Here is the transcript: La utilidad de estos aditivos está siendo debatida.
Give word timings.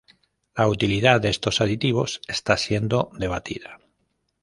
La 0.55 0.67
utilidad 0.67 1.21
de 1.21 1.29
estos 1.29 1.61
aditivos 1.61 2.21
está 2.27 2.57
siendo 2.57 3.11
debatida. 3.19 3.79